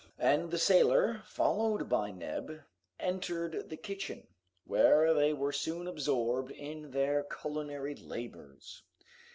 [0.17, 2.63] And the sailor, followed by Neb,
[2.99, 4.25] entered the kitchen,
[4.65, 8.81] where they were soon absorbed in their culinary labors.